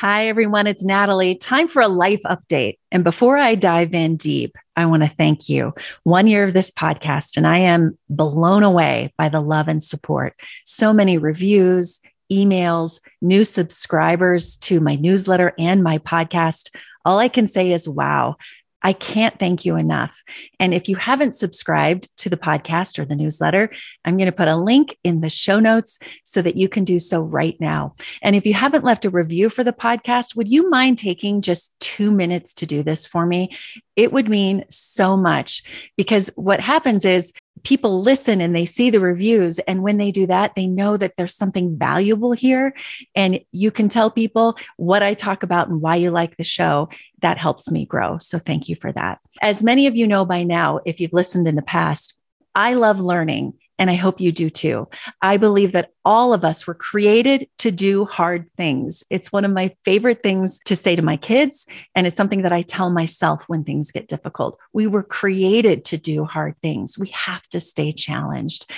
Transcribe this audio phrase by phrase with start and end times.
[0.00, 0.66] Hi, everyone.
[0.66, 1.34] It's Natalie.
[1.34, 2.78] Time for a life update.
[2.90, 5.74] And before I dive in deep, I want to thank you.
[6.04, 10.40] One year of this podcast, and I am blown away by the love and support.
[10.64, 12.00] So many reviews,
[12.32, 16.74] emails, new subscribers to my newsletter and my podcast.
[17.04, 18.36] All I can say is wow.
[18.82, 20.22] I can't thank you enough.
[20.58, 23.70] And if you haven't subscribed to the podcast or the newsletter,
[24.04, 26.98] I'm going to put a link in the show notes so that you can do
[26.98, 27.92] so right now.
[28.22, 31.78] And if you haven't left a review for the podcast, would you mind taking just
[31.80, 33.56] two minutes to do this for me?
[34.00, 35.62] It would mean so much
[35.94, 37.34] because what happens is
[37.64, 39.58] people listen and they see the reviews.
[39.58, 42.74] And when they do that, they know that there's something valuable here.
[43.14, 46.88] And you can tell people what I talk about and why you like the show.
[47.20, 48.16] That helps me grow.
[48.16, 49.20] So thank you for that.
[49.42, 52.18] As many of you know by now, if you've listened in the past,
[52.54, 53.52] I love learning.
[53.80, 54.88] And I hope you do too.
[55.22, 59.02] I believe that all of us were created to do hard things.
[59.08, 61.66] It's one of my favorite things to say to my kids.
[61.94, 64.58] And it's something that I tell myself when things get difficult.
[64.74, 66.98] We were created to do hard things.
[66.98, 68.70] We have to stay challenged.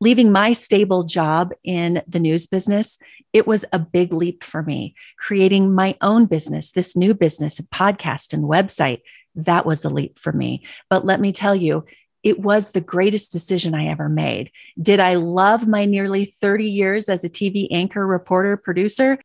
[0.00, 2.98] Leaving my stable job in the news business,
[3.32, 4.94] it was a big leap for me.
[5.18, 9.02] Creating my own business, this new business, a podcast and website,
[9.36, 10.64] that was a leap for me.
[10.90, 11.84] But let me tell you,
[12.28, 14.50] it was the greatest decision I ever made.
[14.80, 19.18] Did I love my nearly 30 years as a TV anchor, reporter, producer?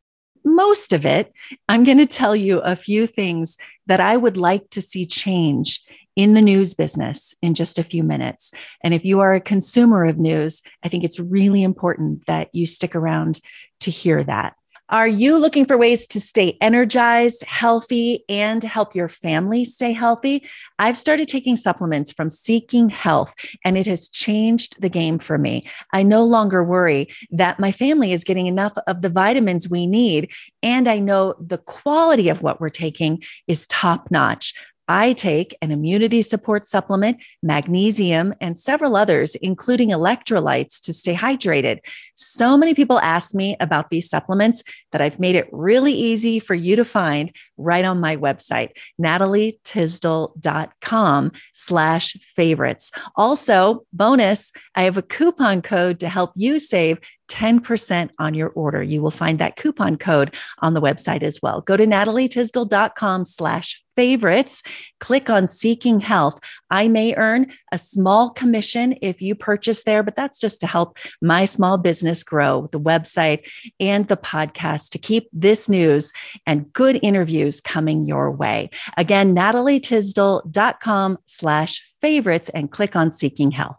[0.46, 1.34] Most of it.
[1.68, 5.82] I'm going to tell you a few things that I would like to see change
[6.16, 8.52] in the news business in just a few minutes.
[8.84, 12.66] And if you are a consumer of news, I think it's really important that you
[12.66, 13.42] stick around
[13.82, 14.54] to hear that.
[14.90, 20.46] Are you looking for ways to stay energized, healthy, and help your family stay healthy?
[20.78, 23.34] I've started taking supplements from Seeking Health,
[23.64, 25.66] and it has changed the game for me.
[25.94, 30.34] I no longer worry that my family is getting enough of the vitamins we need,
[30.62, 34.54] and I know the quality of what we're taking is top notch.
[34.88, 41.80] I take an immunity support supplement, magnesium, and several others, including electrolytes to stay hydrated.
[42.16, 46.56] So many people ask me about these supplements that I've made it really easy for
[46.56, 52.92] you to find right on my website, natalietysdal.com slash favorites.
[53.16, 58.84] Also, bonus, I have a coupon code to help you save 10% on your order.
[58.84, 61.62] You will find that coupon code on the website as well.
[61.62, 64.64] Go to natalietysdal.com slash favorites.
[65.00, 66.40] Click on Seeking Health.
[66.70, 70.98] I may earn a small commission if you purchase there, but that's just to help
[71.22, 73.48] my small business grow, the website
[73.80, 76.12] and the podcast to keep this news
[76.46, 78.70] and good interviews coming your way.
[78.98, 83.78] Again, natalietysdal.com slash favorites and click on Seeking Health.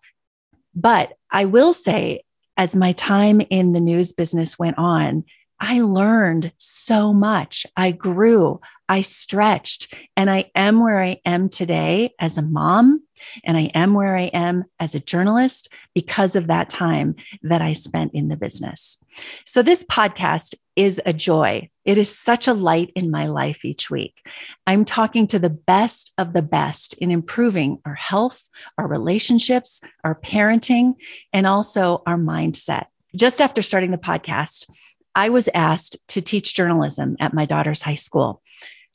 [0.74, 2.23] But I will say,
[2.56, 5.24] as my time in the news business went on,
[5.60, 7.66] I learned so much.
[7.76, 13.02] I grew, I stretched, and I am where I am today as a mom.
[13.44, 17.72] And I am where I am as a journalist because of that time that I
[17.72, 19.02] spent in the business.
[19.46, 21.70] So, this podcast is a joy.
[21.84, 24.26] It is such a light in my life each week.
[24.66, 28.42] I'm talking to the best of the best in improving our health,
[28.76, 30.94] our relationships, our parenting,
[31.32, 32.86] and also our mindset.
[33.16, 34.68] Just after starting the podcast,
[35.14, 38.42] I was asked to teach journalism at my daughter's high school.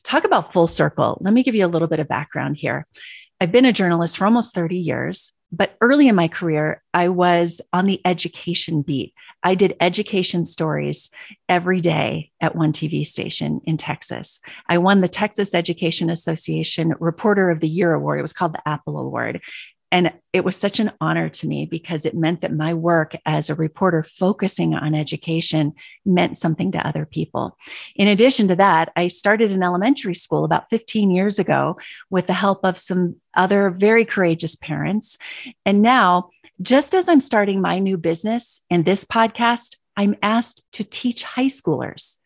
[0.03, 1.17] Talk about full circle.
[1.21, 2.87] Let me give you a little bit of background here.
[3.41, 7.61] I've been a journalist for almost 30 years, but early in my career, I was
[7.71, 9.13] on the education beat.
[9.43, 11.09] I did education stories
[11.47, 14.41] every day at one TV station in Texas.
[14.67, 18.19] I won the Texas Education Association Reporter of the Year Award.
[18.19, 19.41] It was called the Apple Award.
[19.91, 23.49] And it was such an honor to me because it meant that my work as
[23.49, 25.73] a reporter focusing on education
[26.05, 27.57] meant something to other people.
[27.95, 31.77] In addition to that, I started an elementary school about 15 years ago
[32.09, 35.17] with the help of some other very courageous parents.
[35.65, 36.29] And now,
[36.61, 41.47] just as I'm starting my new business and this podcast, I'm asked to teach high
[41.47, 42.17] schoolers.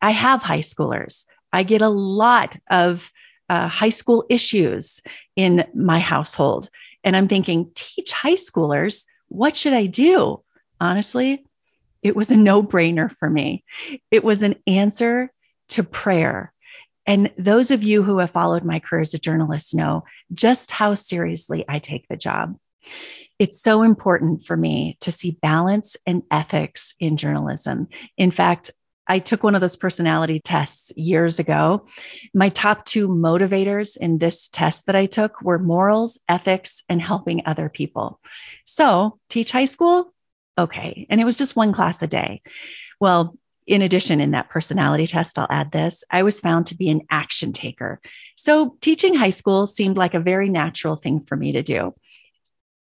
[0.00, 1.24] I have high schoolers.
[1.52, 3.12] I get a lot of
[3.48, 5.02] uh, high school issues
[5.36, 6.70] in my household.
[7.04, 10.42] And I'm thinking, teach high schoolers, what should I do?
[10.80, 11.44] Honestly,
[12.02, 13.64] it was a no brainer for me.
[14.10, 15.32] It was an answer
[15.70, 16.52] to prayer.
[17.06, 20.94] And those of you who have followed my career as a journalist know just how
[20.94, 22.56] seriously I take the job.
[23.38, 27.88] It's so important for me to see balance and ethics in journalism.
[28.16, 28.70] In fact,
[29.12, 31.84] I took one of those personality tests years ago.
[32.32, 37.42] My top two motivators in this test that I took were morals, ethics, and helping
[37.44, 38.20] other people.
[38.64, 40.14] So, teach high school?
[40.56, 41.06] Okay.
[41.10, 42.40] And it was just one class a day.
[43.00, 43.36] Well,
[43.66, 47.02] in addition, in that personality test, I'll add this I was found to be an
[47.10, 48.00] action taker.
[48.34, 51.92] So, teaching high school seemed like a very natural thing for me to do.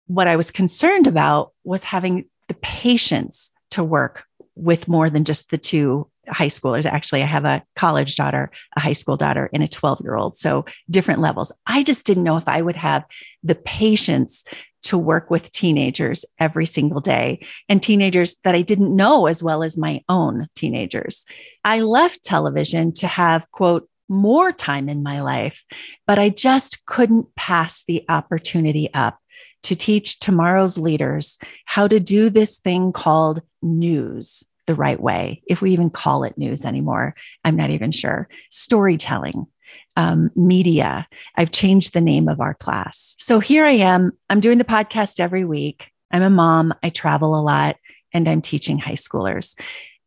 [0.06, 5.50] What I was concerned about was having the patience to work with more than just
[5.50, 6.86] the two high schoolers.
[6.86, 10.36] Actually, I have a college daughter, a high school daughter, and a 12 year old.
[10.36, 11.52] So different levels.
[11.66, 13.04] I just didn't know if I would have
[13.42, 14.44] the patience
[14.82, 19.62] to work with teenagers every single day and teenagers that I didn't know as well
[19.62, 21.26] as my own teenagers.
[21.64, 25.64] I left television to have, quote, more time in my life,
[26.06, 29.18] but I just couldn't pass the opportunity up
[29.62, 35.60] to teach tomorrow's leaders how to do this thing called news the right way, if
[35.60, 37.16] we even call it news anymore.
[37.44, 38.28] I'm not even sure.
[38.52, 39.48] Storytelling,
[39.96, 41.08] um, media.
[41.34, 43.16] I've changed the name of our class.
[43.18, 44.12] So here I am.
[44.28, 45.90] I'm doing the podcast every week.
[46.12, 46.72] I'm a mom.
[46.84, 47.78] I travel a lot
[48.14, 49.58] and I'm teaching high schoolers.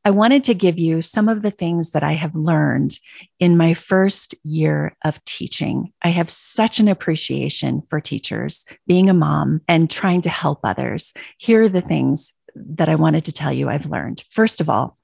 [0.06, 2.98] I wanted to give you some of the things that I have learned
[3.40, 5.92] in my first year of teaching.
[6.02, 11.14] I have such an appreciation for teachers, being a mom, and trying to help others.
[11.38, 14.24] Here are the things that I wanted to tell you I've learned.
[14.30, 14.98] First of all,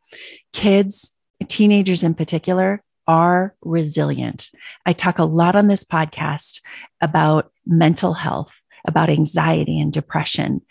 [0.53, 1.15] kids,
[1.47, 4.49] teenagers in particular, are resilient.
[4.85, 6.61] I talk a lot on this podcast
[7.01, 10.61] about mental health, about anxiety and depression.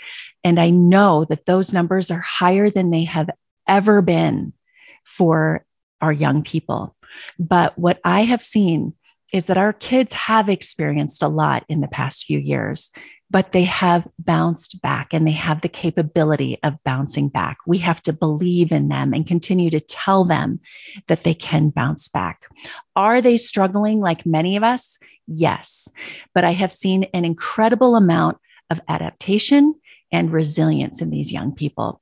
[0.45, 3.29] And I know that those numbers are higher than they have
[3.67, 4.53] ever been
[5.05, 5.65] for
[6.01, 6.95] our young people.
[7.39, 8.95] But what I have seen
[9.33, 12.93] is that our kids have experienced a lot in the past few years
[13.31, 17.59] but they have bounced back and they have the capability of bouncing back.
[17.67, 20.61] We have to believe in them and continue to tell them
[21.09, 22.47] that they can bounce back.
[22.97, 24.99] Are they struggling like many of us?
[25.27, 25.89] Yes.
[26.35, 28.39] But I have seen an incredible amount
[28.71, 29.75] of adaptation
[30.11, 32.01] and resilience in these young people.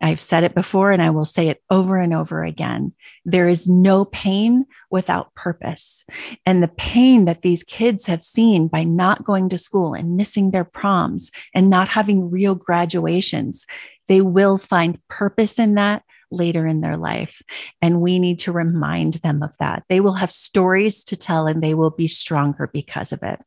[0.00, 2.92] I've said it before and I will say it over and over again.
[3.24, 6.04] There is no pain without purpose.
[6.44, 10.50] And the pain that these kids have seen by not going to school and missing
[10.50, 13.66] their proms and not having real graduations,
[14.08, 17.42] they will find purpose in that later in their life.
[17.80, 19.84] And we need to remind them of that.
[19.88, 23.40] They will have stories to tell and they will be stronger because of it.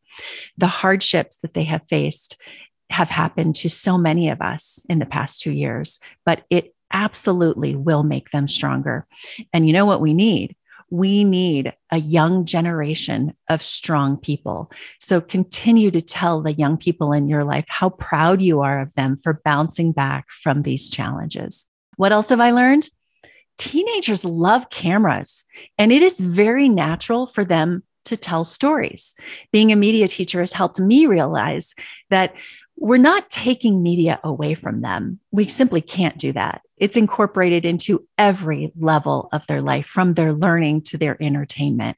[0.57, 2.39] The hardships that they have faced
[2.89, 7.75] have happened to so many of us in the past two years, but it absolutely
[7.75, 9.07] will make them stronger.
[9.53, 10.55] And you know what we need?
[10.91, 14.71] We need a young generation of strong people.
[14.99, 18.93] So continue to tell the young people in your life how proud you are of
[18.93, 21.69] them for bouncing back from these challenges.
[21.97, 22.89] What else have I learned?
[23.57, 25.45] Teenagers love cameras,
[25.77, 29.15] and it is very natural for them to tell stories.
[29.51, 31.73] Being a media teacher has helped me realize
[32.09, 32.35] that
[32.77, 35.19] we're not taking media away from them.
[35.31, 36.61] We simply can't do that.
[36.77, 41.97] It's incorporated into every level of their life, from their learning to their entertainment.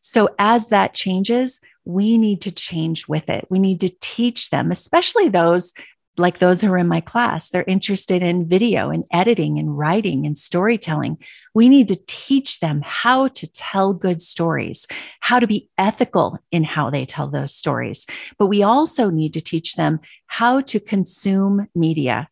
[0.00, 3.46] So, as that changes, we need to change with it.
[3.50, 5.72] We need to teach them, especially those
[6.18, 10.26] like those who are in my class, they're interested in video and editing and writing
[10.26, 11.18] and storytelling.
[11.54, 14.86] We need to teach them how to tell good stories,
[15.20, 18.06] how to be ethical in how they tell those stories.
[18.38, 22.28] But we also need to teach them how to consume media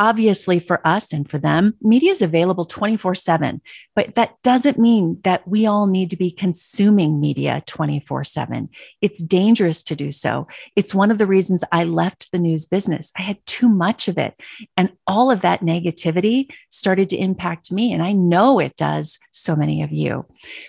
[0.00, 3.60] obviously for us and for them, media is available 24 7,
[3.94, 8.68] but that doesn't mean that we all need to be consuming media 24 7.
[9.02, 10.48] It's dangerous to do so.
[10.74, 13.12] It's one of the reasons I left the news business.
[13.18, 14.34] I had too much of it.
[14.76, 17.92] And all of that negativity started to impact me.
[17.92, 20.24] And I know it does so many of you.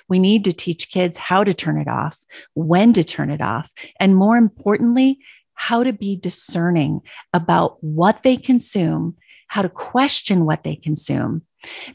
[0.09, 2.19] We need to teach kids how to turn it off,
[2.53, 5.19] when to turn it off, and more importantly,
[5.61, 7.01] how to be discerning
[7.33, 9.15] about what they consume,
[9.51, 11.41] how to question what they consume,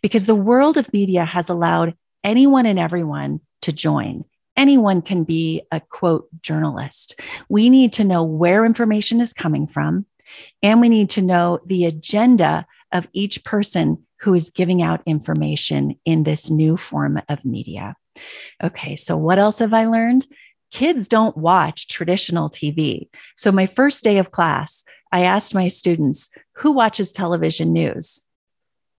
[0.02, 4.26] because the world of media has allowed anyone and everyone to join.
[4.58, 7.18] Anyone can be a quote journalist.
[7.48, 10.04] We need to know where information is coming from,
[10.62, 15.98] and we need to know the agenda of each person who is giving out information
[16.04, 17.96] in this new form of media.
[18.62, 20.26] Okay, so what else have I learned?
[20.72, 23.08] kids don't watch traditional TV.
[23.34, 24.84] So, my first day of class,
[25.16, 28.20] I asked my students, who watches television news?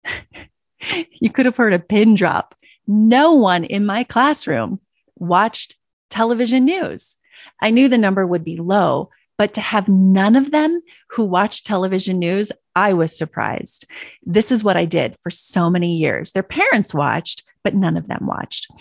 [1.11, 2.55] you could have heard a pin drop.
[2.87, 4.79] No one in my classroom
[5.15, 5.75] watched
[6.09, 7.17] television news.
[7.61, 10.81] I knew the number would be low, but to have none of them
[11.11, 13.85] who watched television news, I was surprised.
[14.25, 16.31] This is what I did for so many years.
[16.31, 18.71] Their parents watched, but none of them watched.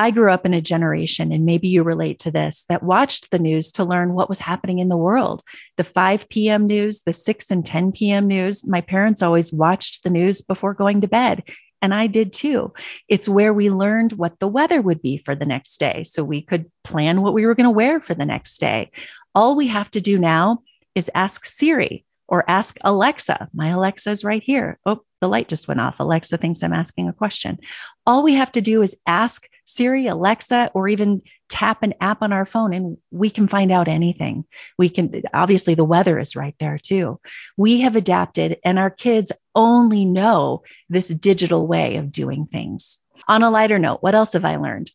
[0.00, 3.38] I grew up in a generation, and maybe you relate to this, that watched the
[3.38, 5.42] news to learn what was happening in the world.
[5.76, 6.66] The 5 p.m.
[6.66, 8.26] news, the 6 and 10 p.m.
[8.26, 8.66] news.
[8.66, 11.42] My parents always watched the news before going to bed.
[11.82, 12.72] And I did too.
[13.08, 16.04] It's where we learned what the weather would be for the next day.
[16.04, 18.90] So we could plan what we were going to wear for the next day.
[19.34, 20.62] All we have to do now
[20.94, 23.48] is ask Siri or ask Alexa.
[23.52, 24.78] My Alexa is right here.
[24.86, 26.00] Oh, the light just went off.
[26.00, 27.58] Alexa thinks I'm asking a question.
[28.06, 31.20] All we have to do is ask Siri, Alexa, or even
[31.50, 34.44] tap an app on our phone and we can find out anything.
[34.78, 37.20] We can, obviously, the weather is right there too.
[37.56, 42.98] We have adapted, and our kids only know this digital way of doing things.
[43.28, 44.90] On a lighter note, what else have I learned?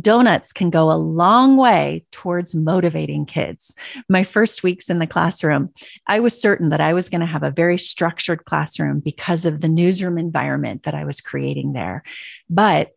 [0.00, 3.74] Donuts can go a long way towards motivating kids.
[4.08, 5.70] My first weeks in the classroom,
[6.06, 9.60] I was certain that I was going to have a very structured classroom because of
[9.60, 12.02] the newsroom environment that I was creating there.
[12.50, 12.90] But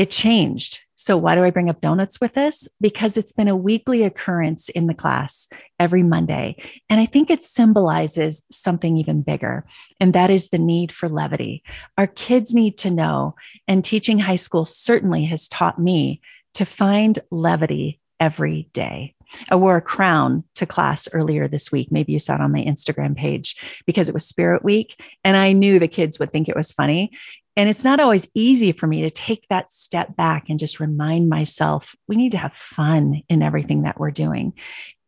[0.00, 0.80] it changed.
[0.94, 2.66] So, why do I bring up donuts with this?
[2.80, 5.46] Because it's been a weekly occurrence in the class
[5.78, 6.56] every Monday.
[6.88, 9.66] And I think it symbolizes something even bigger,
[10.00, 11.62] and that is the need for levity.
[11.98, 13.34] Our kids need to know,
[13.68, 16.22] and teaching high school certainly has taught me
[16.54, 19.14] to find levity every day.
[19.48, 21.90] I wore a crown to class earlier this week.
[21.90, 25.00] Maybe you saw it on my Instagram page because it was Spirit Week.
[25.24, 27.12] And I knew the kids would think it was funny.
[27.56, 31.28] And it's not always easy for me to take that step back and just remind
[31.28, 34.54] myself we need to have fun in everything that we're doing.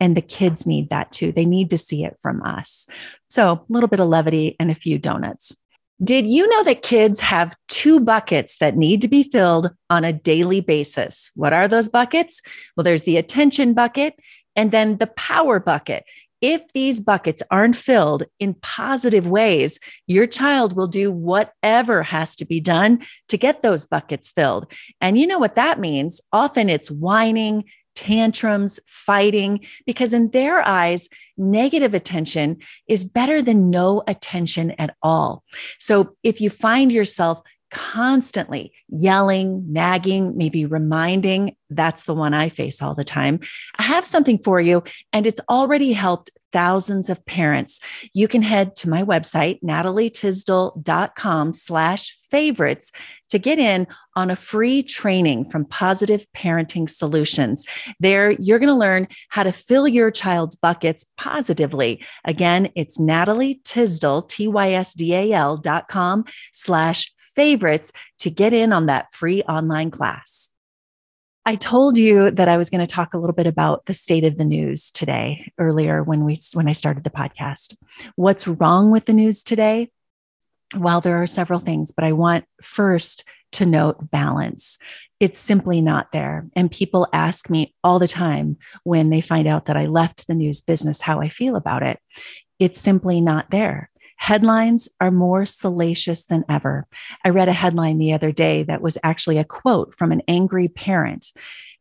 [0.00, 1.32] And the kids need that too.
[1.32, 2.86] They need to see it from us.
[3.30, 5.54] So, a little bit of levity and a few donuts.
[6.02, 10.12] Did you know that kids have two buckets that need to be filled on a
[10.12, 11.30] daily basis?
[11.36, 12.42] What are those buckets?
[12.76, 14.14] Well, there's the attention bucket
[14.56, 16.04] and then the power bucket.
[16.40, 19.78] If these buckets aren't filled in positive ways,
[20.08, 24.72] your child will do whatever has to be done to get those buckets filled.
[25.00, 26.20] And you know what that means?
[26.32, 34.02] Often it's whining, tantrums, fighting, because in their eyes, negative attention is better than no
[34.06, 35.44] attention at all.
[35.78, 41.56] So if you find yourself constantly yelling, nagging, maybe reminding.
[41.76, 43.40] That's the one I face all the time.
[43.78, 47.80] I have something for you, and it's already helped thousands of parents.
[48.12, 52.92] You can head to my website, natalietysdal.com slash favorites
[53.30, 53.86] to get in
[54.16, 57.64] on a free training from Positive Parenting Solutions.
[58.00, 62.04] There, you're going to learn how to fill your child's buckets positively.
[62.24, 69.42] Again, it's Natalie Tysdal, T-Y-S-D-A-L dot com slash favorites to get in on that free
[69.42, 70.51] online class.
[71.44, 74.22] I told you that I was going to talk a little bit about the state
[74.22, 77.76] of the news today earlier when we when I started the podcast.
[78.14, 79.90] What's wrong with the news today?
[80.76, 84.78] Well, there are several things, but I want first to note balance.
[85.18, 86.46] It's simply not there.
[86.54, 90.34] And people ask me all the time when they find out that I left the
[90.34, 91.98] news business how I feel about it.
[92.58, 93.90] It's simply not there.
[94.22, 96.86] Headlines are more salacious than ever.
[97.24, 100.68] I read a headline the other day that was actually a quote from an angry
[100.68, 101.32] parent,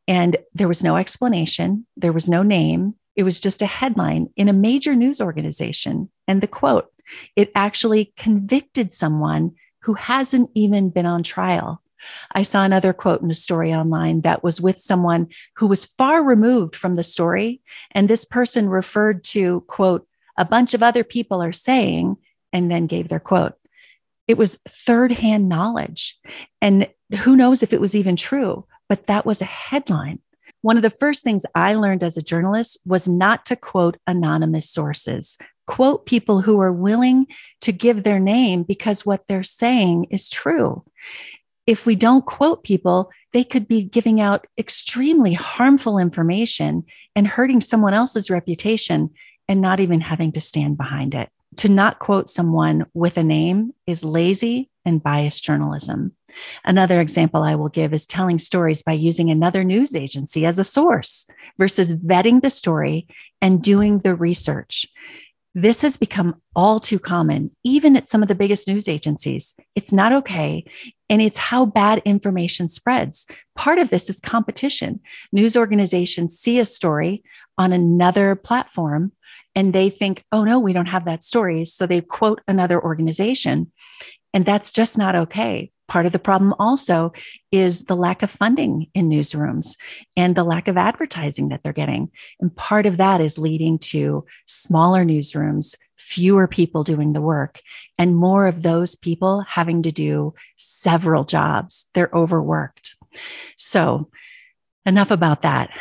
[0.07, 2.95] and there was no explanation, there was no name.
[3.15, 6.09] It was just a headline in a major news organization.
[6.27, 6.87] And the quote,
[7.35, 9.51] it actually convicted someone
[9.83, 11.83] who hasn't even been on trial.
[12.31, 16.23] I saw another quote in a story online that was with someone who was far
[16.23, 17.61] removed from the story.
[17.91, 20.07] And this person referred to, quote,
[20.37, 22.17] a bunch of other people are saying,
[22.53, 23.53] and then gave their quote.
[24.27, 26.17] It was third hand knowledge.
[26.61, 26.87] And
[27.19, 30.19] who knows if it was even true, but that was a headline.
[30.61, 34.69] One of the first things I learned as a journalist was not to quote anonymous
[34.69, 37.27] sources, quote people who are willing
[37.61, 40.83] to give their name because what they're saying is true.
[41.65, 46.83] If we don't quote people, they could be giving out extremely harmful information
[47.15, 49.09] and hurting someone else's reputation
[49.47, 53.73] and not even having to stand behind it to not quote someone with a name
[53.85, 56.15] is lazy and biased journalism.
[56.63, 60.63] Another example I will give is telling stories by using another news agency as a
[60.63, 61.27] source
[61.57, 63.07] versus vetting the story
[63.41, 64.87] and doing the research.
[65.53, 69.53] This has become all too common, even at some of the biggest news agencies.
[69.75, 70.63] It's not okay.
[71.09, 73.27] And it's how bad information spreads.
[73.57, 75.01] Part of this is competition.
[75.33, 77.21] News organizations see a story
[77.57, 79.11] on another platform
[79.55, 81.65] and they think, oh no, we don't have that story.
[81.65, 83.71] So they quote another organization.
[84.33, 85.71] And that's just not okay.
[85.87, 87.11] Part of the problem also
[87.51, 89.75] is the lack of funding in newsrooms
[90.15, 92.11] and the lack of advertising that they're getting.
[92.39, 97.59] And part of that is leading to smaller newsrooms, fewer people doing the work,
[97.97, 101.87] and more of those people having to do several jobs.
[101.93, 102.95] They're overworked.
[103.57, 104.09] So,
[104.85, 105.71] enough about that.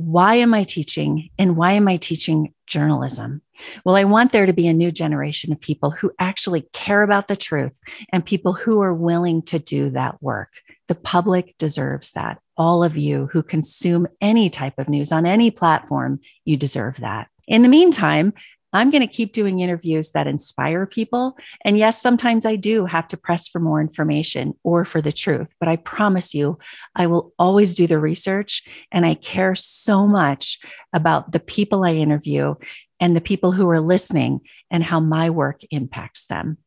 [0.00, 3.42] Why am I teaching and why am I teaching journalism?
[3.84, 7.26] Well, I want there to be a new generation of people who actually care about
[7.26, 7.76] the truth
[8.12, 10.50] and people who are willing to do that work.
[10.86, 12.38] The public deserves that.
[12.56, 17.26] All of you who consume any type of news on any platform, you deserve that.
[17.48, 18.34] In the meantime,
[18.72, 21.36] I'm going to keep doing interviews that inspire people.
[21.64, 25.48] And yes, sometimes I do have to press for more information or for the truth,
[25.58, 26.58] but I promise you,
[26.94, 28.62] I will always do the research.
[28.92, 30.58] And I care so much
[30.92, 32.54] about the people I interview
[33.00, 36.58] and the people who are listening and how my work impacts them.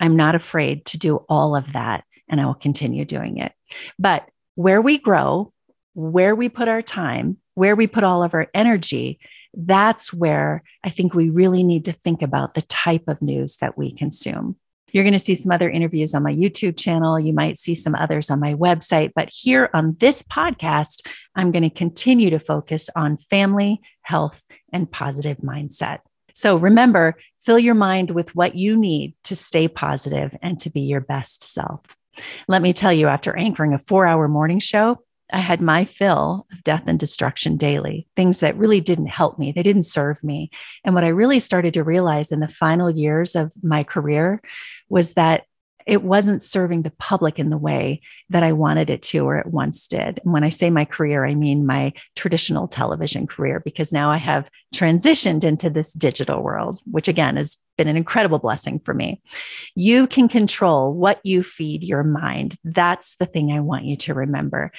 [0.00, 3.52] I'm not afraid to do all of that, and I will continue doing it.
[3.98, 5.52] But where we grow,
[5.94, 9.20] where we put our time, where we put all of our energy,
[9.54, 13.76] that's where I think we really need to think about the type of news that
[13.76, 14.56] we consume.
[14.92, 17.20] You're going to see some other interviews on my YouTube channel.
[17.20, 19.12] You might see some others on my website.
[19.14, 24.90] But here on this podcast, I'm going to continue to focus on family, health, and
[24.90, 25.98] positive mindset.
[26.32, 30.82] So remember, fill your mind with what you need to stay positive and to be
[30.82, 31.80] your best self.
[32.46, 35.02] Let me tell you, after anchoring a four hour morning show,
[35.32, 39.52] I had my fill of death and destruction daily, things that really didn't help me.
[39.52, 40.50] They didn't serve me.
[40.84, 44.40] And what I really started to realize in the final years of my career
[44.88, 45.44] was that
[45.86, 49.46] it wasn't serving the public in the way that I wanted it to or it
[49.46, 50.20] once did.
[50.22, 54.18] And when I say my career, I mean my traditional television career, because now I
[54.18, 59.18] have transitioned into this digital world, which again has been an incredible blessing for me.
[59.74, 62.56] You can control what you feed your mind.
[62.64, 64.70] That's the thing I want you to remember.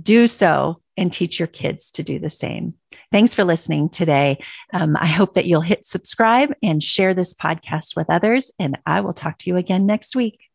[0.00, 2.74] Do so and teach your kids to do the same.
[3.12, 4.42] Thanks for listening today.
[4.72, 9.02] Um, I hope that you'll hit subscribe and share this podcast with others, and I
[9.02, 10.48] will talk to you again next week.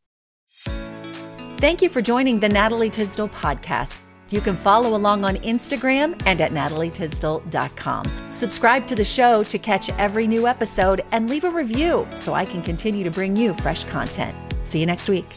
[1.57, 4.02] Thank you for joining the Natalie Tysdal podcast.
[4.33, 8.31] You can follow along on Instagram and at natalietysdal.com.
[8.31, 12.43] Subscribe to the show to catch every new episode and leave a review so I
[12.43, 14.35] can continue to bring you fresh content.
[14.63, 15.27] See you next week.